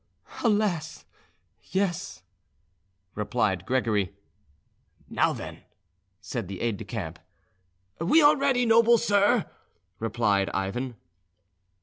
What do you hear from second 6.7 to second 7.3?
de camp.